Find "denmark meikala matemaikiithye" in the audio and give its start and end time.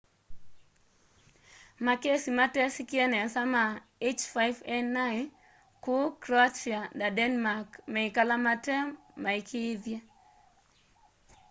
7.17-9.97